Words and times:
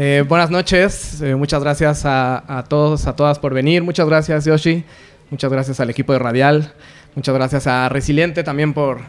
Eh, 0.00 0.24
buenas 0.28 0.48
noches, 0.48 1.20
eh, 1.22 1.34
muchas 1.34 1.60
gracias 1.60 2.02
a, 2.04 2.64
todos, 2.68 3.08
a 3.08 3.16
todas 3.16 3.40
por 3.40 3.52
venir. 3.52 3.82
Muchas 3.82 4.06
gracias, 4.06 4.44
Yoshi. 4.44 4.84
Muchas 5.28 5.50
gracias 5.50 5.80
al 5.80 5.90
equipo 5.90 6.12
de 6.12 6.20
Radial. 6.20 6.72
Muchas 7.16 7.34
gracias 7.34 7.66
a 7.66 7.88
Resiliente 7.88 8.44
también 8.44 8.74
por 8.74 9.00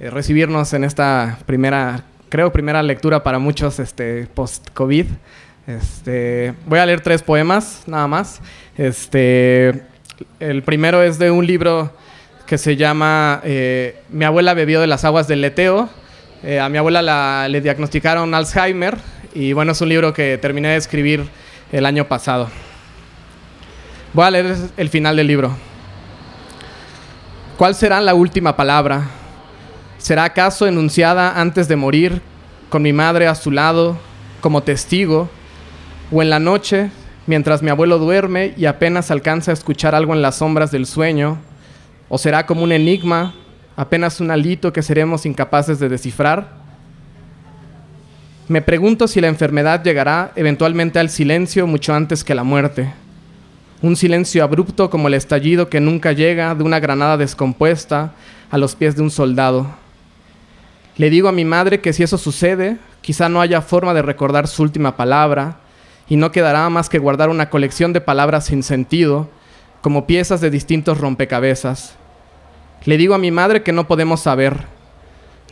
eh, 0.00 0.08
recibirnos 0.08 0.72
en 0.72 0.84
esta 0.84 1.38
primera, 1.44 2.04
creo, 2.30 2.50
primera 2.50 2.82
lectura 2.82 3.22
para 3.22 3.38
muchos 3.38 3.78
este, 3.78 4.26
post-COVID. 4.32 5.04
Este, 5.66 6.54
voy 6.64 6.78
a 6.78 6.86
leer 6.86 7.02
tres 7.02 7.22
poemas, 7.22 7.82
nada 7.86 8.06
más. 8.06 8.40
Este, 8.78 9.82
el 10.40 10.62
primero 10.62 11.02
es 11.02 11.18
de 11.18 11.30
un 11.30 11.46
libro 11.46 11.92
que 12.46 12.56
se 12.56 12.74
llama 12.76 13.42
Mi 14.08 14.24
abuela 14.24 14.54
bebió 14.54 14.80
de 14.80 14.86
las 14.86 15.04
aguas 15.04 15.28
del 15.28 15.42
leteo. 15.42 15.90
a 16.58 16.68
mi 16.70 16.78
abuela 16.78 17.46
le 17.48 17.60
diagnosticaron 17.60 18.32
Alzheimer 18.32 18.96
y 19.34 19.52
bueno, 19.52 19.72
es 19.72 19.80
un 19.80 19.88
libro 19.88 20.12
que 20.12 20.38
terminé 20.38 20.68
de 20.68 20.76
escribir 20.76 21.28
el 21.72 21.86
año 21.86 22.06
pasado. 22.06 22.48
Voy 24.12 24.24
a 24.24 24.30
leer 24.30 24.56
el 24.76 24.88
final 24.88 25.16
del 25.16 25.26
libro. 25.26 25.54
¿Cuál 27.56 27.74
será 27.74 28.00
la 28.00 28.14
última 28.14 28.56
palabra? 28.56 29.08
¿Será 29.98 30.24
acaso 30.24 30.66
enunciada 30.66 31.40
antes 31.40 31.68
de 31.68 31.76
morir, 31.76 32.22
con 32.70 32.82
mi 32.82 32.92
madre 32.92 33.26
a 33.26 33.34
su 33.34 33.50
lado, 33.50 33.98
como 34.40 34.62
testigo, 34.62 35.28
o 36.12 36.22
en 36.22 36.30
la 36.30 36.38
noche, 36.38 36.90
mientras 37.26 37.62
mi 37.62 37.70
abuelo 37.70 37.98
duerme 37.98 38.54
y 38.56 38.66
apenas 38.66 39.10
alcanza 39.10 39.50
a 39.50 39.54
escuchar 39.54 39.94
algo 39.94 40.14
en 40.14 40.22
las 40.22 40.36
sombras 40.36 40.70
del 40.70 40.86
sueño? 40.86 41.38
¿O 42.08 42.16
será 42.16 42.46
como 42.46 42.62
un 42.62 42.72
enigma, 42.72 43.34
apenas 43.76 44.20
un 44.20 44.30
alito 44.30 44.72
que 44.72 44.82
seremos 44.82 45.26
incapaces 45.26 45.78
de 45.78 45.88
descifrar? 45.88 46.57
Me 48.48 48.62
pregunto 48.62 49.06
si 49.08 49.20
la 49.20 49.28
enfermedad 49.28 49.84
llegará 49.84 50.32
eventualmente 50.34 50.98
al 50.98 51.10
silencio 51.10 51.66
mucho 51.66 51.92
antes 51.92 52.24
que 52.24 52.34
la 52.34 52.44
muerte. 52.44 52.90
Un 53.82 53.94
silencio 53.94 54.42
abrupto 54.42 54.88
como 54.88 55.08
el 55.08 55.14
estallido 55.14 55.68
que 55.68 55.80
nunca 55.80 56.12
llega 56.12 56.54
de 56.54 56.64
una 56.64 56.80
granada 56.80 57.18
descompuesta 57.18 58.14
a 58.50 58.56
los 58.56 58.74
pies 58.74 58.96
de 58.96 59.02
un 59.02 59.10
soldado. 59.10 59.66
Le 60.96 61.10
digo 61.10 61.28
a 61.28 61.32
mi 61.32 61.44
madre 61.44 61.82
que 61.82 61.92
si 61.92 62.02
eso 62.02 62.16
sucede, 62.16 62.78
quizá 63.02 63.28
no 63.28 63.42
haya 63.42 63.60
forma 63.60 63.92
de 63.92 64.00
recordar 64.00 64.48
su 64.48 64.62
última 64.62 64.96
palabra 64.96 65.58
y 66.08 66.16
no 66.16 66.32
quedará 66.32 66.70
más 66.70 66.88
que 66.88 66.98
guardar 66.98 67.28
una 67.28 67.50
colección 67.50 67.92
de 67.92 68.00
palabras 68.00 68.46
sin 68.46 68.62
sentido, 68.62 69.28
como 69.82 70.06
piezas 70.06 70.40
de 70.40 70.50
distintos 70.50 70.98
rompecabezas. 70.98 71.96
Le 72.86 72.96
digo 72.96 73.14
a 73.14 73.18
mi 73.18 73.30
madre 73.30 73.62
que 73.62 73.72
no 73.72 73.86
podemos 73.86 74.20
saber. 74.20 74.64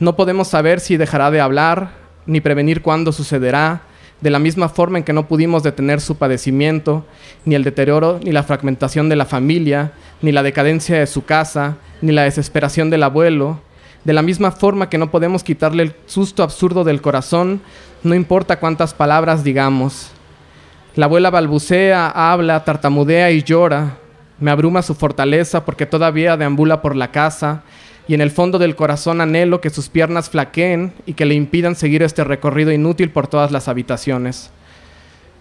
No 0.00 0.16
podemos 0.16 0.48
saber 0.48 0.80
si 0.80 0.96
dejará 0.96 1.30
de 1.30 1.42
hablar, 1.42 2.05
ni 2.26 2.40
prevenir 2.40 2.82
cuándo 2.82 3.12
sucederá, 3.12 3.82
de 4.20 4.30
la 4.30 4.38
misma 4.38 4.68
forma 4.68 4.98
en 4.98 5.04
que 5.04 5.12
no 5.12 5.28
pudimos 5.28 5.62
detener 5.62 6.00
su 6.00 6.16
padecimiento, 6.16 7.04
ni 7.44 7.54
el 7.54 7.64
deterioro, 7.64 8.18
ni 8.22 8.32
la 8.32 8.42
fragmentación 8.42 9.08
de 9.08 9.16
la 9.16 9.26
familia, 9.26 9.92
ni 10.22 10.32
la 10.32 10.42
decadencia 10.42 10.98
de 10.98 11.06
su 11.06 11.24
casa, 11.24 11.76
ni 12.00 12.12
la 12.12 12.22
desesperación 12.22 12.88
del 12.88 13.02
abuelo, 13.02 13.60
de 14.04 14.12
la 14.12 14.22
misma 14.22 14.52
forma 14.52 14.88
que 14.88 14.98
no 14.98 15.10
podemos 15.10 15.42
quitarle 15.42 15.82
el 15.82 15.94
susto 16.06 16.42
absurdo 16.42 16.84
del 16.84 17.02
corazón, 17.02 17.60
no 18.02 18.14
importa 18.14 18.58
cuántas 18.58 18.94
palabras 18.94 19.42
digamos. 19.44 20.12
La 20.94 21.06
abuela 21.06 21.28
balbucea, 21.28 22.08
habla, 22.08 22.64
tartamudea 22.64 23.30
y 23.30 23.42
llora. 23.42 23.98
Me 24.38 24.50
abruma 24.50 24.80
su 24.82 24.94
fortaleza 24.94 25.64
porque 25.64 25.86
todavía 25.86 26.36
deambula 26.36 26.80
por 26.80 26.96
la 26.96 27.10
casa, 27.10 27.64
y 28.08 28.14
en 28.14 28.20
el 28.20 28.30
fondo 28.30 28.58
del 28.58 28.76
corazón 28.76 29.20
anhelo 29.20 29.60
que 29.60 29.70
sus 29.70 29.88
piernas 29.88 30.30
flaqueen 30.30 30.92
y 31.06 31.14
que 31.14 31.24
le 31.24 31.34
impidan 31.34 31.74
seguir 31.74 32.02
este 32.02 32.24
recorrido 32.24 32.72
inútil 32.72 33.10
por 33.10 33.26
todas 33.26 33.50
las 33.50 33.68
habitaciones. 33.68 34.50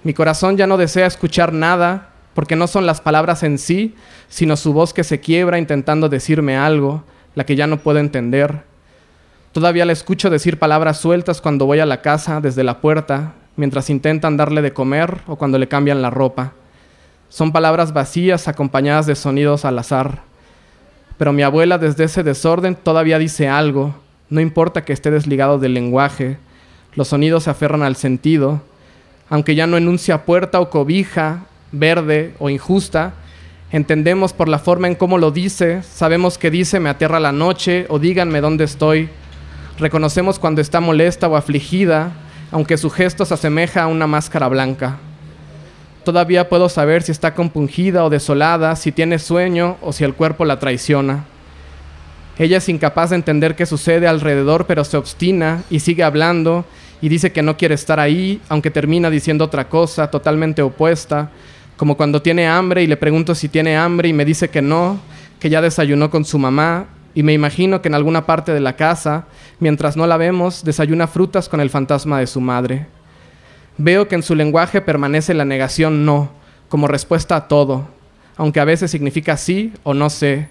Mi 0.03 0.13
corazón 0.13 0.57
ya 0.57 0.67
no 0.67 0.77
desea 0.77 1.05
escuchar 1.05 1.53
nada, 1.53 2.09
porque 2.33 2.55
no 2.55 2.67
son 2.67 2.85
las 2.85 3.02
palabras 3.02 3.44
en 3.44 3.57
sí, 3.57 3.95
sino 4.30 4.57
su 4.57 4.73
voz 4.73 4.94
que 4.94 5.03
se 5.03 5.19
quiebra 5.19 5.57
intentando 5.57 6.09
decirme 6.09 6.57
algo, 6.57 7.03
la 7.34 7.45
que 7.45 7.56
ya 7.56 7.66
no 7.66 7.78
puedo 7.78 8.00
entender. 8.00 8.63
Todavía 9.51 9.85
le 9.85 9.94
escucho 9.94 10.29
decir 10.29 10.59
palabras 10.59 10.97
sueltas 10.97 11.41
cuando 11.41 11.66
voy 11.66 11.79
a 11.79 11.85
la 11.85 12.01
casa 12.01 12.41
desde 12.41 12.63
la 12.63 12.81
puerta, 12.81 13.34
mientras 13.56 13.90
intentan 13.90 14.38
darle 14.38 14.61
de 14.61 14.73
comer 14.73 15.22
o 15.28 15.38
cuando 15.38 15.57
le 15.57 15.67
cambian 15.67 16.01
la 16.01 16.09
ropa. 16.09 16.53
Son 17.29 17.51
palabras 17.51 17.94
vacías 17.94 18.47
acompañadas 18.47 19.06
de 19.06 19.16
sonidos 19.16 19.66
al 19.66 19.79
azar. 19.79 20.23
Pero 21.18 21.34
mi 21.34 21.44
abuela 21.44 21.78
desde 21.78 22.03
ese 22.06 22.24
desorden 22.24 22.76
todavía 22.76 23.20
dice 23.20 23.48
algo, 23.48 23.96
no 24.30 24.42
importa 24.42 24.84
que 24.84 24.94
esté 24.94 25.12
desligado 25.12 25.59
del 25.59 25.74
lenguaje, 25.74 26.38
los 26.96 27.09
sonidos 27.09 27.44
se 27.44 27.50
aferran 27.50 27.84
al 27.84 27.96
sentido, 27.96 28.62
aunque 29.30 29.56
ya 29.56 29.68
no 29.68 29.78
enuncia 29.78 30.26
puerta 30.26 30.59
o 30.59 30.70
cobija, 30.70 31.46
verde 31.72 32.34
o 32.40 32.50
injusta, 32.50 33.14
entendemos 33.72 34.34
por 34.34 34.48
la 34.48 34.59
forma 34.59 34.88
en 34.88 34.96
cómo 34.96 35.18
lo 35.18 35.31
dice, 35.31 35.84
sabemos 35.84 36.38
que 36.38 36.52
dice 36.52 36.80
me 36.80 36.90
aterra 36.90 37.20
la 37.20 37.32
noche 37.32 37.86
o 37.90 38.00
díganme 38.00 38.42
dónde 38.42 38.66
estoy, 38.66 39.09
reconocemos 39.78 40.40
cuando 40.40 40.62
está 40.62 40.80
molesta 40.80 41.28
o 41.28 41.36
afligida, 41.36 42.12
aunque 42.52 42.78
su 42.78 42.90
gesto 42.90 43.26
se 43.26 43.34
asemeja 43.34 43.84
a 43.84 43.88
una 43.88 44.08
máscara 44.08 44.47
blanca. 44.47 44.97
Todavía 46.05 46.49
puedo 46.49 46.69
saber 46.69 47.01
si 47.01 47.11
está 47.11 47.33
compungida 47.33 48.05
o 48.05 48.11
desolada, 48.11 48.75
si 48.75 48.91
tiene 48.91 49.17
sueño 49.17 49.77
o 49.81 49.91
si 49.91 50.03
el 50.03 50.13
cuerpo 50.13 50.45
la 50.45 50.59
traiciona. 50.59 51.25
Ella 52.38 52.57
es 52.57 52.69
incapaz 52.69 53.09
de 53.09 53.16
entender 53.16 53.55
qué 53.55 53.66
sucede 53.66 54.07
alrededor, 54.07 54.67
pero 54.67 54.83
se 54.83 54.97
obstina 54.97 55.63
y 55.71 55.79
sigue 55.79 56.03
hablando 56.03 56.63
y 57.01 57.09
dice 57.09 57.31
que 57.31 57.41
no 57.41 57.57
quiere 57.57 57.73
estar 57.73 57.99
ahí, 57.99 58.39
aunque 58.49 58.69
termina 58.69 59.09
diciendo 59.09 59.45
otra 59.45 59.67
cosa 59.67 60.11
totalmente 60.11 60.61
opuesta, 60.61 61.31
como 61.75 61.97
cuando 61.97 62.22
tiene 62.22 62.47
hambre 62.47 62.83
y 62.83 62.87
le 62.87 62.97
pregunto 62.97 63.33
si 63.33 63.49
tiene 63.49 63.75
hambre 63.75 64.07
y 64.07 64.13
me 64.13 64.25
dice 64.25 64.49
que 64.49 64.61
no, 64.61 64.99
que 65.39 65.49
ya 65.49 65.59
desayunó 65.59 66.11
con 66.11 66.23
su 66.23 66.37
mamá, 66.37 66.85
y 67.16 67.23
me 67.23 67.33
imagino 67.33 67.81
que 67.81 67.87
en 67.87 67.95
alguna 67.95 68.27
parte 68.27 68.53
de 68.53 68.59
la 68.59 68.75
casa, 68.75 69.25
mientras 69.59 69.97
no 69.97 70.05
la 70.05 70.17
vemos, 70.17 70.63
desayuna 70.63 71.07
frutas 71.07 71.49
con 71.49 71.61
el 71.61 71.72
fantasma 71.72 72.19
de 72.19 72.27
su 72.27 72.41
madre. 72.41 72.85
Veo 73.78 74.08
que 74.08 74.16
en 74.16 74.24
su 74.24 74.36
lenguaje 74.36 74.81
permanece 74.81 75.34
la 75.34 75.44
negación 75.44 76.06
no, 76.06 76.30
como 76.69 76.88
respuesta 76.88 77.36
a 77.36 77.47
todo, 77.47 77.88
aunque 78.38 78.62
a 78.62 78.66
veces 78.66 78.90
significa 78.90 79.36
sí 79.36 79.74
o 79.84 79.94
no 79.94 80.09
sé, 80.09 80.47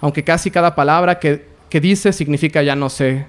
aunque 0.00 0.24
casi 0.24 0.50
cada 0.50 0.74
palabra 0.74 1.18
que, 1.18 1.44
dice 1.70 2.12
significa 2.12 2.62
ya 2.62 2.74
no 2.74 2.88
sé. 2.88 3.26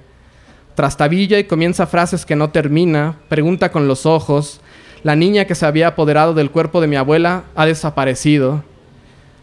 Trastabilla 0.75 1.39
y 1.39 1.43
comienza 1.43 1.87
frases 1.87 2.25
que 2.25 2.35
no 2.35 2.49
termina, 2.49 3.17
pregunta 3.27 3.71
con 3.71 3.87
los 3.87 4.05
ojos, 4.05 4.61
la 5.03 5.15
niña 5.15 5.45
que 5.45 5.55
se 5.55 5.65
había 5.65 5.87
apoderado 5.87 6.33
del 6.33 6.49
cuerpo 6.49 6.79
de 6.79 6.87
mi 6.87 6.95
abuela 6.95 7.43
ha 7.55 7.65
desaparecido. 7.65 8.63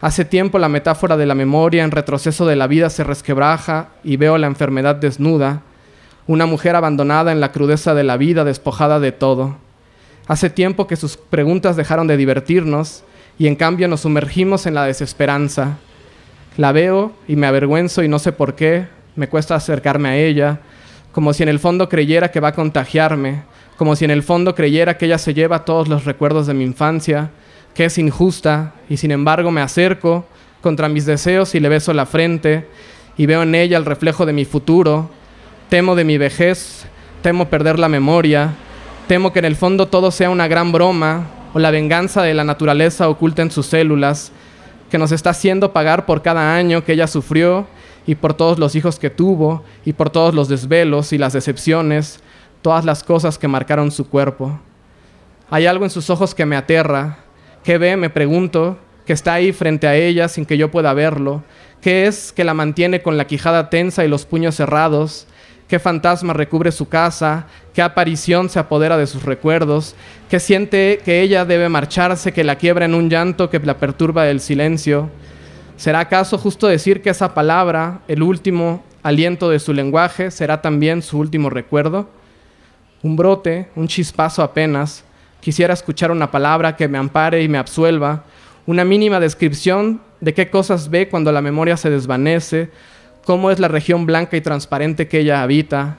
Hace 0.00 0.24
tiempo 0.24 0.58
la 0.58 0.70
metáfora 0.70 1.18
de 1.18 1.26
la 1.26 1.34
memoria 1.34 1.84
en 1.84 1.90
retroceso 1.90 2.46
de 2.46 2.56
la 2.56 2.66
vida 2.66 2.88
se 2.88 3.04
resquebraja 3.04 3.90
y 4.02 4.16
veo 4.16 4.38
la 4.38 4.46
enfermedad 4.46 4.96
desnuda, 4.96 5.60
una 6.26 6.46
mujer 6.46 6.74
abandonada 6.74 7.32
en 7.32 7.40
la 7.40 7.52
crudeza 7.52 7.92
de 7.92 8.04
la 8.04 8.16
vida, 8.16 8.44
despojada 8.44 8.98
de 8.98 9.12
todo. 9.12 9.56
Hace 10.30 10.48
tiempo 10.48 10.86
que 10.86 10.94
sus 10.94 11.16
preguntas 11.16 11.74
dejaron 11.74 12.06
de 12.06 12.16
divertirnos 12.16 13.02
y 13.36 13.48
en 13.48 13.56
cambio 13.56 13.88
nos 13.88 14.02
sumergimos 14.02 14.64
en 14.66 14.74
la 14.74 14.84
desesperanza. 14.84 15.78
La 16.56 16.70
veo 16.70 17.10
y 17.26 17.34
me 17.34 17.48
avergüenzo 17.48 18.04
y 18.04 18.08
no 18.08 18.20
sé 18.20 18.30
por 18.30 18.54
qué, 18.54 18.86
me 19.16 19.28
cuesta 19.28 19.56
acercarme 19.56 20.08
a 20.08 20.16
ella, 20.16 20.60
como 21.10 21.32
si 21.32 21.42
en 21.42 21.48
el 21.48 21.58
fondo 21.58 21.88
creyera 21.88 22.30
que 22.30 22.38
va 22.38 22.50
a 22.50 22.54
contagiarme, 22.54 23.42
como 23.76 23.96
si 23.96 24.04
en 24.04 24.12
el 24.12 24.22
fondo 24.22 24.54
creyera 24.54 24.96
que 24.96 25.06
ella 25.06 25.18
se 25.18 25.34
lleva 25.34 25.64
todos 25.64 25.88
los 25.88 26.04
recuerdos 26.04 26.46
de 26.46 26.54
mi 26.54 26.62
infancia, 26.62 27.30
que 27.74 27.86
es 27.86 27.98
injusta, 27.98 28.74
y 28.88 28.98
sin 28.98 29.10
embargo 29.10 29.50
me 29.50 29.62
acerco 29.62 30.26
contra 30.60 30.88
mis 30.88 31.06
deseos 31.06 31.56
y 31.56 31.58
le 31.58 31.68
beso 31.68 31.92
la 31.92 32.06
frente, 32.06 32.68
y 33.16 33.26
veo 33.26 33.42
en 33.42 33.56
ella 33.56 33.76
el 33.76 33.84
reflejo 33.84 34.26
de 34.26 34.32
mi 34.32 34.44
futuro, 34.44 35.10
temo 35.68 35.96
de 35.96 36.04
mi 36.04 36.18
vejez, 36.18 36.84
temo 37.20 37.48
perder 37.48 37.80
la 37.80 37.88
memoria, 37.88 38.54
Temo 39.10 39.32
que 39.32 39.40
en 39.40 39.44
el 39.44 39.56
fondo 39.56 39.88
todo 39.88 40.12
sea 40.12 40.30
una 40.30 40.46
gran 40.46 40.70
broma 40.70 41.26
o 41.52 41.58
la 41.58 41.72
venganza 41.72 42.22
de 42.22 42.32
la 42.32 42.44
naturaleza 42.44 43.08
oculta 43.08 43.42
en 43.42 43.50
sus 43.50 43.66
células, 43.66 44.30
que 44.88 44.98
nos 44.98 45.10
está 45.10 45.30
haciendo 45.30 45.72
pagar 45.72 46.06
por 46.06 46.22
cada 46.22 46.54
año 46.54 46.84
que 46.84 46.92
ella 46.92 47.08
sufrió 47.08 47.66
y 48.06 48.14
por 48.14 48.34
todos 48.34 48.60
los 48.60 48.76
hijos 48.76 49.00
que 49.00 49.10
tuvo 49.10 49.64
y 49.84 49.94
por 49.94 50.10
todos 50.10 50.32
los 50.32 50.48
desvelos 50.48 51.12
y 51.12 51.18
las 51.18 51.32
decepciones, 51.32 52.20
todas 52.62 52.84
las 52.84 53.02
cosas 53.02 53.36
que 53.36 53.48
marcaron 53.48 53.90
su 53.90 54.08
cuerpo. 54.08 54.60
Hay 55.50 55.66
algo 55.66 55.84
en 55.84 55.90
sus 55.90 56.08
ojos 56.08 56.32
que 56.32 56.46
me 56.46 56.54
aterra. 56.54 57.18
¿Qué 57.64 57.78
ve? 57.78 57.96
Me 57.96 58.10
pregunto, 58.10 58.78
que 59.06 59.12
está 59.12 59.34
ahí 59.34 59.52
frente 59.52 59.88
a 59.88 59.96
ella 59.96 60.28
sin 60.28 60.46
que 60.46 60.56
yo 60.56 60.70
pueda 60.70 60.94
verlo. 60.94 61.42
¿Qué 61.80 62.06
es 62.06 62.30
que 62.30 62.44
la 62.44 62.54
mantiene 62.54 63.02
con 63.02 63.16
la 63.16 63.26
quijada 63.26 63.70
tensa 63.70 64.04
y 64.04 64.08
los 64.08 64.24
puños 64.24 64.54
cerrados? 64.54 65.26
Qué 65.70 65.78
fantasma 65.78 66.34
recubre 66.34 66.72
su 66.72 66.88
casa, 66.88 67.46
qué 67.72 67.80
aparición 67.80 68.50
se 68.50 68.58
apodera 68.58 68.98
de 68.98 69.06
sus 69.06 69.22
recuerdos, 69.22 69.94
qué 70.28 70.40
siente 70.40 71.00
que 71.04 71.22
ella 71.22 71.46
debe 71.46 71.68
marcharse, 71.70 72.32
que 72.32 72.44
la 72.44 72.56
quiebra 72.56 72.84
en 72.84 72.94
un 72.94 73.08
llanto 73.08 73.48
que 73.48 73.60
la 73.60 73.78
perturba 73.78 74.24
del 74.24 74.40
silencio. 74.40 75.08
¿Será 75.76 76.00
acaso 76.00 76.36
justo 76.36 76.66
decir 76.66 77.00
que 77.00 77.10
esa 77.10 77.32
palabra, 77.32 78.00
el 78.08 78.22
último 78.22 78.84
aliento 79.02 79.48
de 79.48 79.60
su 79.60 79.72
lenguaje, 79.72 80.30
será 80.30 80.60
también 80.60 81.00
su 81.00 81.18
último 81.18 81.48
recuerdo? 81.48 82.10
Un 83.02 83.16
brote, 83.16 83.70
un 83.76 83.88
chispazo 83.88 84.42
apenas, 84.42 85.04
Quisiera 85.40 85.72
escuchar 85.72 86.10
una 86.10 86.30
palabra 86.30 86.76
que 86.76 86.86
me 86.86 86.98
ampare 86.98 87.42
y 87.42 87.48
me 87.48 87.56
absuelva, 87.56 88.24
una 88.66 88.84
mínima 88.84 89.20
descripción 89.20 90.02
de 90.20 90.34
qué 90.34 90.50
cosas 90.50 90.90
ve 90.90 91.08
cuando 91.08 91.32
la 91.32 91.40
memoria 91.40 91.78
se 91.78 91.88
desvanece, 91.88 92.70
cómo 93.24 93.50
es 93.50 93.58
la 93.58 93.68
región 93.68 94.06
blanca 94.06 94.36
y 94.36 94.40
transparente 94.40 95.08
que 95.08 95.20
ella 95.20 95.42
habita. 95.42 95.98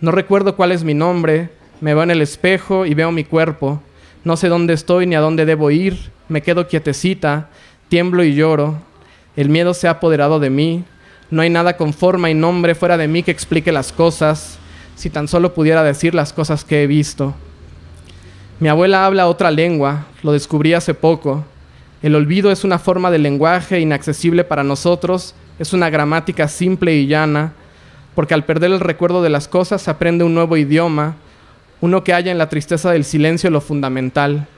No 0.00 0.10
recuerdo 0.10 0.56
cuál 0.56 0.72
es 0.72 0.84
mi 0.84 0.94
nombre, 0.94 1.50
me 1.80 1.94
veo 1.94 2.02
en 2.02 2.10
el 2.10 2.22
espejo 2.22 2.86
y 2.86 2.94
veo 2.94 3.12
mi 3.12 3.24
cuerpo. 3.24 3.80
No 4.24 4.36
sé 4.36 4.48
dónde 4.48 4.74
estoy 4.74 5.06
ni 5.06 5.14
a 5.14 5.20
dónde 5.20 5.44
debo 5.44 5.70
ir, 5.70 6.10
me 6.28 6.42
quedo 6.42 6.68
quietecita, 6.68 7.48
tiemblo 7.88 8.24
y 8.24 8.34
lloro. 8.34 8.78
El 9.36 9.48
miedo 9.48 9.74
se 9.74 9.88
ha 9.88 9.92
apoderado 9.92 10.40
de 10.40 10.50
mí. 10.50 10.84
No 11.30 11.42
hay 11.42 11.50
nada 11.50 11.76
con 11.76 11.92
forma 11.92 12.30
y 12.30 12.34
nombre 12.34 12.74
fuera 12.74 12.96
de 12.96 13.08
mí 13.08 13.22
que 13.22 13.30
explique 13.30 13.72
las 13.72 13.92
cosas, 13.92 14.58
si 14.96 15.08
tan 15.08 15.28
solo 15.28 15.54
pudiera 15.54 15.82
decir 15.82 16.14
las 16.14 16.32
cosas 16.32 16.64
que 16.64 16.82
he 16.82 16.86
visto. 16.86 17.34
Mi 18.60 18.68
abuela 18.68 19.06
habla 19.06 19.26
otra 19.26 19.50
lengua, 19.50 20.06
lo 20.22 20.32
descubrí 20.32 20.74
hace 20.74 20.94
poco. 20.94 21.44
El 22.02 22.16
olvido 22.16 22.50
es 22.50 22.64
una 22.64 22.80
forma 22.80 23.12
de 23.12 23.18
lenguaje 23.18 23.78
inaccesible 23.78 24.42
para 24.42 24.64
nosotros, 24.64 25.36
es 25.60 25.72
una 25.72 25.88
gramática 25.88 26.48
simple 26.48 26.94
y 26.94 27.06
llana, 27.06 27.52
porque 28.16 28.34
al 28.34 28.44
perder 28.44 28.72
el 28.72 28.80
recuerdo 28.80 29.22
de 29.22 29.30
las 29.30 29.46
cosas 29.46 29.82
se 29.82 29.90
aprende 29.90 30.24
un 30.24 30.34
nuevo 30.34 30.56
idioma, 30.56 31.14
uno 31.80 32.02
que 32.02 32.12
haya 32.12 32.32
en 32.32 32.38
la 32.38 32.48
tristeza 32.48 32.90
del 32.90 33.04
silencio 33.04 33.50
lo 33.50 33.60
fundamental, 33.60 34.48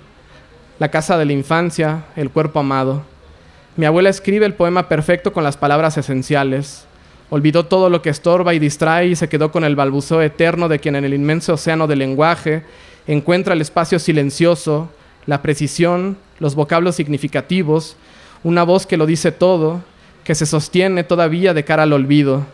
la 0.79 0.91
casa 0.91 1.19
de 1.19 1.26
la 1.26 1.35
infancia, 1.35 2.05
el 2.17 2.31
cuerpo 2.31 2.61
amado. 2.61 3.02
Mi 3.76 3.85
abuela 3.85 4.08
escribe 4.08 4.46
el 4.46 4.55
poema 4.55 4.88
perfecto 4.88 5.35
con 5.35 5.44
las 5.44 5.58
palabras 5.58 5.99
esenciales. 5.99 6.87
Olvidó 7.29 7.67
todo 7.67 7.91
lo 7.91 8.00
que 8.00 8.11
estorba 8.11 8.55
y 8.55 8.58
distrae 8.58 9.08
y 9.08 9.17
se 9.17 9.29
quedó 9.29 9.52
con 9.52 9.64
el 9.64 9.76
balbuceo 9.76 10.23
eterno 10.23 10.69
de 10.69 10.79
quien 10.79 10.96
en 10.96 11.05
el 11.05 11.12
inmenso 11.12 11.55
océano 11.55 11.87
del 11.87 11.99
lenguaje 11.99 12.62
encuentra 13.06 13.52
el 13.52 13.61
espacio 13.61 13.99
silencioso, 13.99 14.88
la 15.26 15.43
precisión, 15.43 16.17
los 16.38 16.54
vocablos 16.54 16.96
significativos, 16.96 17.96
una 18.42 18.62
voz 18.62 18.86
que 18.86 18.96
lo 18.96 19.06
dice 19.06 19.32
todo, 19.32 19.82
que 20.25 20.34
se 20.34 20.46
sostiene 20.46 21.04
todavía 21.04 21.54
de 21.54 21.64
cara 21.64 21.84
al 21.84 21.92
olvido, 21.92 22.44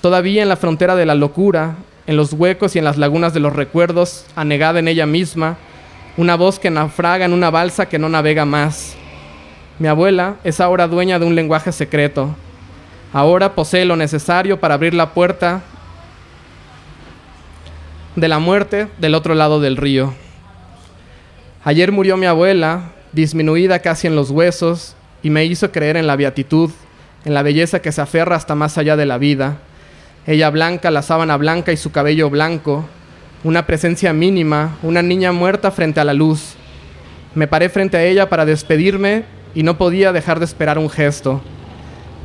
todavía 0.00 0.42
en 0.42 0.48
la 0.48 0.56
frontera 0.56 0.96
de 0.96 1.06
la 1.06 1.14
locura, 1.14 1.76
en 2.06 2.16
los 2.16 2.32
huecos 2.32 2.76
y 2.76 2.78
en 2.78 2.84
las 2.84 2.98
lagunas 2.98 3.34
de 3.34 3.40
los 3.40 3.54
recuerdos, 3.54 4.26
anegada 4.36 4.78
en 4.78 4.88
ella 4.88 5.06
misma, 5.06 5.56
una 6.16 6.36
voz 6.36 6.58
que 6.58 6.70
naufraga 6.70 7.24
en 7.24 7.32
una 7.32 7.50
balsa 7.50 7.88
que 7.88 7.98
no 7.98 8.08
navega 8.08 8.44
más. 8.44 8.96
Mi 9.78 9.88
abuela 9.88 10.36
es 10.44 10.60
ahora 10.60 10.88
dueña 10.88 11.18
de 11.18 11.26
un 11.26 11.34
lenguaje 11.34 11.72
secreto. 11.72 12.34
Ahora 13.12 13.54
posee 13.54 13.84
lo 13.84 13.96
necesario 13.96 14.58
para 14.58 14.74
abrir 14.74 14.94
la 14.94 15.12
puerta 15.12 15.62
de 18.14 18.28
la 18.28 18.38
muerte 18.38 18.88
del 18.98 19.14
otro 19.14 19.34
lado 19.34 19.60
del 19.60 19.76
río. 19.76 20.14
Ayer 21.64 21.92
murió 21.92 22.16
mi 22.16 22.26
abuela, 22.26 22.92
disminuida 23.16 23.78
casi 23.80 24.06
en 24.06 24.14
los 24.14 24.30
huesos, 24.30 24.94
y 25.22 25.30
me 25.30 25.46
hizo 25.46 25.72
creer 25.72 25.96
en 25.96 26.06
la 26.06 26.16
beatitud, 26.16 26.70
en 27.24 27.32
la 27.32 27.42
belleza 27.42 27.80
que 27.80 27.90
se 27.90 28.02
aferra 28.02 28.36
hasta 28.36 28.54
más 28.54 28.76
allá 28.76 28.94
de 28.94 29.06
la 29.06 29.16
vida. 29.16 29.56
Ella 30.26 30.50
blanca, 30.50 30.90
la 30.90 31.00
sábana 31.00 31.36
blanca 31.38 31.72
y 31.72 31.78
su 31.78 31.90
cabello 31.90 32.28
blanco, 32.28 32.84
una 33.42 33.66
presencia 33.66 34.12
mínima, 34.12 34.76
una 34.82 35.00
niña 35.00 35.32
muerta 35.32 35.70
frente 35.70 35.98
a 35.98 36.04
la 36.04 36.12
luz. 36.12 36.56
Me 37.34 37.48
paré 37.48 37.70
frente 37.70 37.96
a 37.96 38.04
ella 38.04 38.28
para 38.28 38.44
despedirme 38.44 39.24
y 39.54 39.62
no 39.62 39.78
podía 39.78 40.12
dejar 40.12 40.38
de 40.38 40.44
esperar 40.44 40.78
un 40.78 40.90
gesto. 40.90 41.40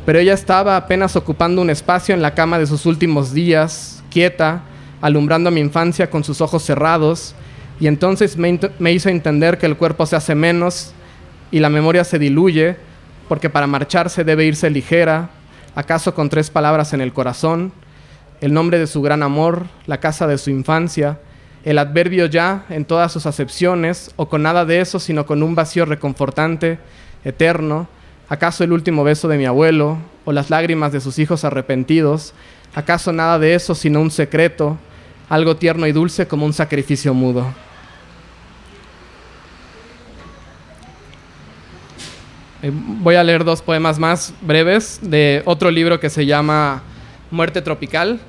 Pero 0.06 0.20
ella 0.20 0.34
estaba 0.34 0.76
apenas 0.76 1.16
ocupando 1.16 1.62
un 1.62 1.70
espacio 1.70 2.14
en 2.14 2.22
la 2.22 2.36
cama 2.36 2.60
de 2.60 2.68
sus 2.68 2.86
últimos 2.86 3.34
días, 3.34 4.04
quieta, 4.12 4.64
alumbrando 5.00 5.52
mi 5.52 5.62
infancia 5.62 6.10
con 6.10 6.26
sus 6.26 6.42
ojos 6.42 6.64
cerrados, 6.64 7.34
y 7.82 7.88
entonces 7.88 8.38
me, 8.38 8.92
hizo 8.92 9.10
entender 9.10 9.58
que 9.58 9.66
el 9.66 9.76
cuerpo 9.76 10.06
se 10.06 10.16
hace 10.16 10.36
menos 10.36 10.94
y 11.50 11.60
la 11.60 11.70
memoria 11.70 12.04
se 12.04 12.20
diluye, 12.20 12.76
porque 13.28 13.50
para 13.50 13.66
marcharse 13.66 14.24
debe 14.24 14.46
irse 14.46 14.70
ligera, 14.70 15.32
acaso 15.74 16.14
con 16.14 16.30
tres 16.30 16.52
palabras 16.52 16.94
en 16.94 17.02
el 17.02 17.12
corazón, 17.12 17.74
el 18.40 18.54
nombre 18.54 18.78
de 18.78 18.86
su 18.86 19.02
gran 19.02 19.24
amor, 19.24 19.66
la 19.88 20.00
casa 20.00 20.28
de 20.28 20.38
su 20.38 20.52
infancia, 20.52 21.18
el 21.64 21.80
adverbio 21.80 22.28
ya 22.28 22.66
en 22.70 22.86
todas 22.86 23.12
sus 23.12 23.26
acepciones, 23.26 24.12
o 24.16 24.30
con 24.30 24.44
nada 24.44 24.64
de 24.64 24.80
eso, 24.80 25.00
sino 25.00 25.26
con 25.26 25.42
un 25.42 25.56
vacío 25.56 25.86
reconfortante, 25.86 26.78
eterno, 27.26 27.88
acaso 28.30 28.64
el 28.64 28.74
último 28.74 29.04
beso 29.04 29.28
de 29.28 29.40
mi 29.40 29.46
abuelo, 29.48 29.98
o 30.24 30.34
las 30.34 30.52
lágrimas 30.52 30.92
de 30.92 31.02
sus 31.02 31.18
hijos 31.18 31.46
arrepentidos, 31.46 32.36
acaso 32.76 33.12
nada 33.12 33.40
de 33.40 33.56
eso, 33.56 33.74
sino 33.74 34.02
un 34.02 34.12
secreto, 34.12 34.78
algo 35.30 35.56
tierno 35.56 35.88
y 35.88 35.92
dulce 35.94 36.28
como 36.28 36.46
un 36.46 36.54
sacrificio 36.54 37.16
mudo. 37.16 37.48
Eh, 42.64 42.72
voy 42.72 43.16
a 43.16 43.24
leer 43.24 43.44
dos 43.44 43.62
poemas 43.64 43.98
más 43.98 44.34
breves 44.42 45.00
de 45.02 45.42
otro 45.46 45.72
libro 45.72 46.00
que 46.00 46.12
se 46.12 46.26
llama 46.28 46.84
Muerte 47.32 47.62
Tropical. 47.62 48.20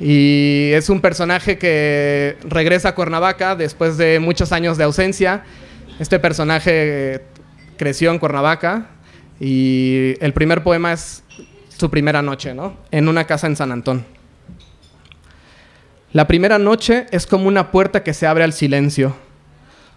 Y 0.00 0.70
es 0.72 0.88
un 0.88 1.00
personaje 1.00 1.58
que 1.58 2.36
regresa 2.44 2.90
a 2.90 2.94
Cuernavaca 2.94 3.54
después 3.54 3.98
de 3.98 4.18
muchos 4.18 4.52
años 4.52 4.78
de 4.78 4.84
ausencia. 4.84 5.44
Este 5.98 6.18
personaje 6.18 7.22
creció 7.76 8.10
en 8.10 8.18
Cuernavaca 8.18 8.88
y 9.40 10.14
el 10.20 10.32
primer 10.32 10.62
poema 10.62 10.92
es 10.92 11.22
su 11.68 11.90
primera 11.90 12.22
noche, 12.22 12.54
¿no? 12.54 12.76
En 12.90 13.08
una 13.08 13.24
casa 13.24 13.46
en 13.46 13.56
San 13.56 13.72
Antón. 13.72 14.06
La 16.12 16.26
primera 16.26 16.58
noche 16.58 17.06
es 17.10 17.26
como 17.26 17.46
una 17.46 17.70
puerta 17.70 18.02
que 18.02 18.14
se 18.14 18.26
abre 18.26 18.44
al 18.44 18.54
silencio. 18.54 19.14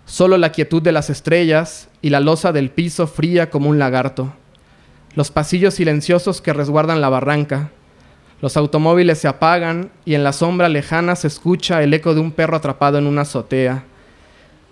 Solo 0.09 0.39
la 0.39 0.51
quietud 0.51 0.81
de 0.81 0.91
las 0.91 1.11
estrellas 1.11 1.87
y 2.01 2.09
la 2.09 2.19
losa 2.19 2.51
del 2.51 2.71
piso 2.71 3.05
fría 3.05 3.51
como 3.51 3.69
un 3.69 3.77
lagarto. 3.77 4.33
Los 5.13 5.29
pasillos 5.29 5.75
silenciosos 5.75 6.41
que 6.41 6.51
resguardan 6.51 6.99
la 6.99 7.09
barranca. 7.09 7.69
Los 8.41 8.57
automóviles 8.57 9.19
se 9.19 9.27
apagan 9.27 9.91
y 10.05 10.15
en 10.15 10.23
la 10.23 10.33
sombra 10.33 10.67
lejana 10.67 11.15
se 11.15 11.27
escucha 11.27 11.83
el 11.83 11.93
eco 11.93 12.15
de 12.15 12.21
un 12.21 12.31
perro 12.31 12.57
atrapado 12.57 12.97
en 12.97 13.05
una 13.05 13.21
azotea. 13.21 13.83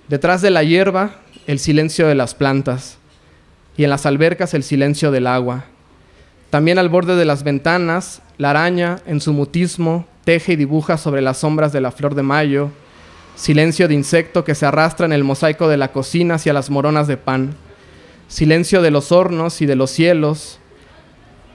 Detrás 0.07 0.41
de 0.41 0.49
la 0.49 0.63
hierba, 0.63 1.17
el 1.45 1.59
silencio 1.59 2.07
de 2.07 2.15
las 2.15 2.33
plantas. 2.33 2.97
Y 3.77 3.83
en 3.83 3.91
las 3.91 4.07
albercas, 4.07 4.55
el 4.55 4.63
silencio 4.63 5.11
del 5.11 5.27
agua. 5.27 5.65
También 6.49 6.79
al 6.79 6.89
borde 6.89 7.15
de 7.15 7.25
las 7.25 7.43
ventanas, 7.43 8.23
la 8.39 8.49
araña, 8.49 9.01
en 9.05 9.21
su 9.21 9.33
mutismo, 9.33 10.07
teje 10.23 10.53
y 10.53 10.55
dibuja 10.55 10.97
sobre 10.97 11.21
las 11.21 11.37
sombras 11.37 11.71
de 11.73 11.81
la 11.81 11.91
flor 11.91 12.15
de 12.15 12.23
mayo, 12.23 12.71
silencio 13.37 13.87
de 13.87 13.93
insecto 13.93 14.43
que 14.43 14.55
se 14.55 14.65
arrastra 14.65 15.05
en 15.05 15.13
el 15.13 15.23
mosaico 15.23 15.69
de 15.69 15.77
la 15.77 15.91
cocina 15.91 16.35
hacia 16.35 16.53
las 16.53 16.69
moronas 16.69 17.07
de 17.07 17.17
pan, 17.17 17.55
silencio 18.27 18.81
de 18.81 18.91
los 18.91 19.11
hornos 19.11 19.61
y 19.61 19.67
de 19.67 19.75
los 19.75 19.91
cielos. 19.91 20.59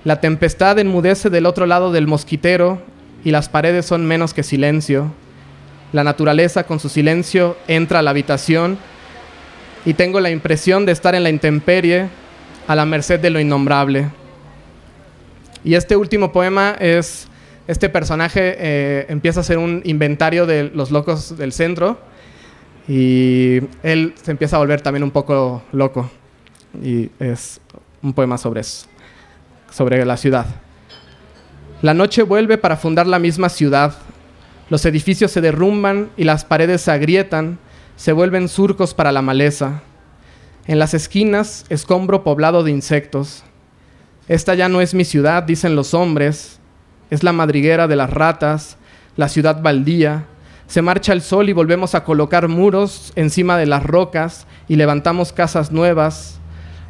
La 0.05 0.21
tempestad 0.21 0.79
enmudece 0.79 1.29
del 1.29 1.45
otro 1.45 1.67
lado 1.67 1.93
del 1.93 2.07
mosquitero 2.07 2.81
y 3.25 3.33
las 3.33 3.49
paredes 3.49 3.85
son 3.85 4.07
menos 4.07 4.33
que 4.33 4.45
silencio. 4.45 5.13
La 5.93 6.05
naturaleza 6.05 6.65
con 6.65 6.79
su 6.79 6.89
silencio 6.89 7.57
entra 7.67 7.99
a 7.99 8.03
la 8.03 8.11
habitación 8.11 8.79
y 9.85 9.95
tengo 9.95 10.21
la 10.21 10.31
impresión 10.31 10.87
de 10.87 10.93
estar 10.93 11.17
en 11.17 11.25
la 11.25 11.31
intemperie 11.31 12.09
a 12.69 12.77
la 12.77 12.87
merced 12.87 13.19
de 13.19 13.31
lo 13.31 13.41
innombrable. 13.41 14.09
Y 15.65 15.75
este 15.75 15.97
último 15.97 16.33
poema 16.33 16.77
es 16.79 17.27
este 17.73 17.89
personaje 17.89 18.55
eh, 18.59 19.07
empieza 19.09 19.41
a 19.41 19.43
hacer 19.43 19.59
un 19.59 19.81
inventario 19.85 20.47
de 20.47 20.65
los 20.65 20.91
locos 20.91 21.37
del 21.37 21.53
centro 21.53 21.99
y 22.87 23.61
él 23.83 24.15
se 24.23 24.31
empieza 24.31 24.57
a 24.57 24.59
volver 24.59 24.83
también 24.83 25.03
un 25.03 25.11
poco 25.11 25.63
loco. 25.73 26.11
Y 26.83 27.11
es 27.19 27.61
un 28.03 28.13
poema 28.13 28.37
sobre 28.37 28.61
eso, 28.61 28.87
sobre 29.71 30.05
la 30.05 30.17
ciudad. 30.17 30.47
La 31.81 31.95
noche 31.95 32.23
vuelve 32.23 32.59
para 32.59 32.77
fundar 32.77 33.07
la 33.07 33.19
misma 33.19 33.49
ciudad. 33.49 33.95
Los 34.69 34.85
edificios 34.85 35.31
se 35.31 35.41
derrumban 35.41 36.11
y 36.17 36.25
las 36.25 36.45
paredes 36.45 36.83
se 36.83 36.91
agrietan, 36.91 37.59
se 37.97 38.13
vuelven 38.13 38.49
surcos 38.49 38.95
para 38.95 39.13
la 39.13 39.23
maleza. 39.23 39.83
En 40.67 40.79
las 40.79 40.95
esquinas, 40.95 41.65
escombro 41.71 42.23
poblado 42.23 42.63
de 42.63 42.71
insectos. 42.71 43.45
Esta 44.29 44.55
ya 44.55 44.69
no 44.69 44.81
es 44.81 44.95
mi 44.95 45.05
ciudad, 45.05 45.43
dicen 45.43 45.75
los 45.75 45.95
hombres, 45.95 46.61
es 47.13 47.23
la 47.23 47.35
madriguera 47.35 47.89
de 47.89 47.95
las 47.95 48.09
ratas, 48.09 48.79
la 49.17 49.29
ciudad 49.29 49.61
baldía. 49.61 50.25
Se 50.67 50.81
marcha 50.81 51.13
el 51.13 51.21
sol 51.21 51.51
y 51.51 51.53
volvemos 51.53 51.95
a 51.95 52.05
colocar 52.05 52.49
muros 52.49 53.13
encima 53.17 53.59
de 53.59 53.67
las 53.67 53.85
rocas 53.85 54.47
y 54.67 54.77
levantamos 54.77 55.35
casas 55.35 55.73
nuevas. 55.73 56.41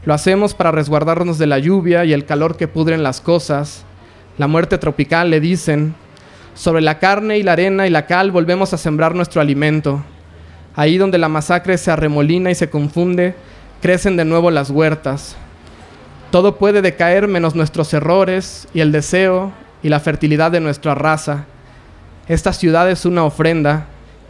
Lo 0.05 0.15
hacemos 0.15 0.55
para 0.55 0.71
resguardarnos 0.71 1.39
de 1.39 1.49
la 1.49 1.59
lluvia 1.59 2.05
y 2.05 2.13
el 2.13 2.25
calor 2.25 2.57
que 2.57 2.69
pudren 2.69 3.03
las 3.03 3.21
cosas. 3.21 3.83
La 4.39 4.47
muerte 4.47 4.79
tropical, 4.79 5.29
le 5.29 5.41
dicen. 5.41 5.97
Sobre 6.55 6.83
la 6.83 7.01
carne 7.01 7.39
y 7.39 7.43
la 7.43 7.55
arena 7.55 7.89
y 7.89 7.91
la 7.91 8.07
cal 8.07 8.31
volvemos 8.31 8.73
a 8.73 8.79
sembrar 8.79 9.17
nuestro 9.17 9.41
alimento. 9.41 10.05
Ahí 10.77 10.99
donde 10.99 11.19
la 11.19 11.29
masacre 11.29 11.77
se 11.79 11.91
arremolina 11.91 12.49
y 12.49 12.55
se 12.55 12.71
confunde, 12.71 13.35
crecen 13.81 14.17
de 14.17 14.25
nuevo 14.25 14.53
las 14.53 14.71
huertas. 14.71 15.35
Todo 16.31 16.59
puede 16.59 16.81
decaer 16.81 17.27
menos 17.27 17.57
nuestros 17.57 17.93
errores 17.93 18.69
y 18.73 18.83
el 18.83 18.93
deseo 18.93 19.53
y 19.83 19.89
la 19.89 20.01
fertilidad 20.01 20.51
de 20.51 20.61
nuestra 20.61 20.95
raza. 20.95 21.45
Esta 22.29 22.53
ciudad 22.53 22.91
es 22.91 23.05
una 23.05 23.25
ofrenda 23.25 23.87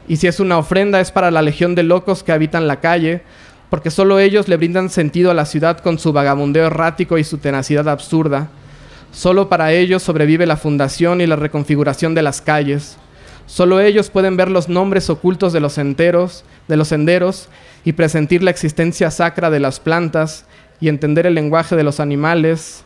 Y 0.09 0.17
si 0.17 0.27
es 0.27 0.41
una 0.41 0.59
ofrenda 0.59 1.01
es 1.01 1.13
para 1.13 1.31
la 1.31 1.43
legión 1.43 1.77
de 1.77 1.85
locos 1.85 2.25
que 2.25 2.33
habitan 2.33 2.67
la 2.67 2.81
calle, 2.81 3.23
porque 3.71 3.91
solo 3.91 4.19
ellos 4.19 4.49
le 4.49 4.57
brindan 4.57 4.91
sentido 4.91 5.31
a 5.31 5.35
la 5.35 5.47
ciudad 5.47 5.79
con 5.79 5.99
su 5.99 6.13
vagabundeo 6.13 6.67
errático 6.67 7.19
y 7.19 7.25
su 7.25 7.39
tenacidad 7.39 7.89
absurda. 7.89 8.49
Solo 9.13 9.49
para 9.49 9.73
ellos 9.73 10.03
sobrevive 10.03 10.45
la 10.45 10.57
fundación 10.57 11.21
y 11.21 11.27
la 11.27 11.37
reconfiguración 11.37 12.15
de 12.15 12.23
las 12.23 12.41
calles. 12.41 12.97
Solo 13.47 13.81
ellos 13.81 14.11
pueden 14.11 14.37
ver 14.37 14.51
los 14.51 14.69
nombres 14.69 15.09
ocultos 15.09 15.53
de 15.53 15.61
los 15.61 15.77
de 15.77 16.77
los 16.77 16.89
senderos 16.89 17.49
y 17.85 17.93
presentir 17.93 18.43
la 18.43 18.51
existencia 18.51 19.11
sacra 19.11 19.51
de 19.51 19.61
las 19.61 19.79
plantas 19.79 20.47
y 20.81 20.89
entender 20.89 21.27
el 21.27 21.35
lenguaje 21.35 21.77
de 21.77 21.85
los 21.85 22.01
animales 22.01 22.85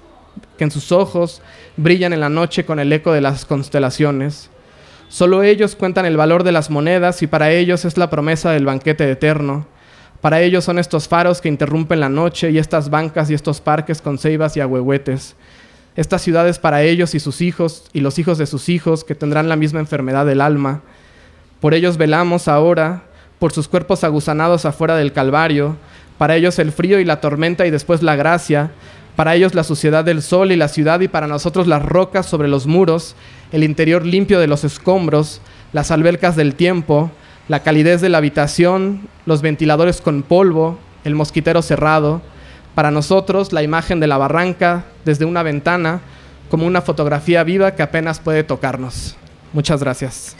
que 0.56 0.64
en 0.64 0.70
sus 0.70 0.92
ojos 0.92 1.42
brillan 1.76 2.12
en 2.12 2.20
la 2.20 2.28
noche 2.28 2.64
con 2.64 2.78
el 2.78 2.92
eco 2.92 3.12
de 3.12 3.20
las 3.20 3.44
constelaciones. 3.44 4.50
Solo 5.08 5.42
ellos 5.42 5.76
cuentan 5.76 6.06
el 6.06 6.16
valor 6.16 6.42
de 6.42 6.52
las 6.52 6.70
monedas 6.70 7.22
y 7.22 7.26
para 7.26 7.52
ellos 7.52 7.84
es 7.84 7.96
la 7.96 8.10
promesa 8.10 8.50
del 8.50 8.66
banquete 8.66 9.10
eterno. 9.10 9.66
Para 10.20 10.40
ellos 10.40 10.64
son 10.64 10.78
estos 10.78 11.08
faros 11.08 11.40
que 11.40 11.48
interrumpen 11.48 12.00
la 12.00 12.08
noche 12.08 12.50
y 12.50 12.58
estas 12.58 12.90
bancas 12.90 13.30
y 13.30 13.34
estos 13.34 13.60
parques 13.60 14.02
con 14.02 14.18
ceibas 14.18 14.56
y 14.56 14.60
ahuehuetes. 14.60 15.36
Estas 15.94 16.22
ciudades 16.22 16.58
para 16.58 16.82
ellos 16.82 17.14
y 17.14 17.20
sus 17.20 17.40
hijos 17.40 17.84
y 17.92 18.00
los 18.00 18.18
hijos 18.18 18.36
de 18.36 18.46
sus 18.46 18.68
hijos 18.68 19.04
que 19.04 19.14
tendrán 19.14 19.48
la 19.48 19.56
misma 19.56 19.80
enfermedad 19.80 20.26
del 20.26 20.40
alma. 20.40 20.82
Por 21.60 21.74
ellos 21.74 21.96
velamos 21.96 22.48
ahora, 22.48 23.04
por 23.38 23.52
sus 23.52 23.68
cuerpos 23.68 24.04
aguzanados 24.04 24.64
afuera 24.64 24.96
del 24.96 25.12
Calvario, 25.12 25.76
para 26.18 26.36
ellos 26.36 26.58
el 26.58 26.72
frío 26.72 26.98
y 26.98 27.04
la 27.04 27.20
tormenta 27.20 27.66
y 27.66 27.70
después 27.70 28.02
la 28.02 28.16
gracia, 28.16 28.72
para 29.16 29.34
ellos 29.34 29.54
la 29.54 29.64
suciedad 29.64 30.04
del 30.04 30.22
sol 30.22 30.52
y 30.52 30.56
la 30.56 30.68
ciudad 30.68 31.00
y 31.00 31.08
para 31.08 31.26
nosotros 31.26 31.66
las 31.66 31.82
rocas 31.82 32.26
sobre 32.26 32.48
los 32.48 32.66
muros, 32.66 33.16
el 33.50 33.64
interior 33.64 34.04
limpio 34.04 34.38
de 34.38 34.46
los 34.46 34.62
escombros, 34.62 35.40
las 35.72 35.90
albercas 35.90 36.36
del 36.36 36.54
tiempo, 36.54 37.10
la 37.48 37.62
calidez 37.62 38.02
de 38.02 38.10
la 38.10 38.18
habitación, 38.18 39.08
los 39.24 39.40
ventiladores 39.40 40.02
con 40.02 40.22
polvo, 40.22 40.78
el 41.04 41.14
mosquitero 41.14 41.62
cerrado. 41.62 42.20
Para 42.74 42.90
nosotros 42.90 43.54
la 43.54 43.62
imagen 43.62 44.00
de 44.00 44.06
la 44.06 44.18
barranca 44.18 44.84
desde 45.06 45.24
una 45.24 45.42
ventana 45.42 46.00
como 46.50 46.66
una 46.66 46.82
fotografía 46.82 47.42
viva 47.42 47.74
que 47.74 47.82
apenas 47.82 48.20
puede 48.20 48.44
tocarnos. 48.44 49.16
Muchas 49.52 49.80
gracias. 49.80 50.36